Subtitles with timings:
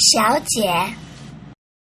[0.00, 0.72] 小姐。